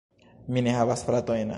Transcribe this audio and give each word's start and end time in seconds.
Mi 0.55 0.63
ne 0.69 0.75
havas 0.79 1.05
fratojn. 1.11 1.49